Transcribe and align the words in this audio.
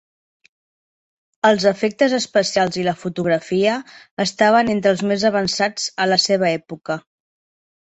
Els 1.49 1.65
efectes 1.71 2.15
especials 2.19 2.79
i 2.85 2.87
la 2.87 2.95
fotografia 3.03 3.77
estaven 4.27 4.73
entre 4.77 4.95
els 4.97 5.07
més 5.13 5.29
avançats 5.33 5.89
a 6.07 6.11
la 6.13 6.21
seva 6.27 6.53
època. 6.57 7.01